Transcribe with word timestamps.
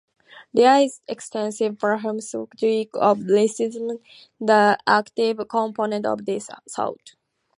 There 0.51 0.81
is 0.81 0.99
extensive 1.07 1.77
pharmacology 1.79 2.89
of 2.95 3.19
lithium, 3.19 3.99
the 4.39 4.79
active 4.87 5.47
component 5.47 6.07
of 6.07 6.25
this 6.25 6.49
salt. 6.67 7.13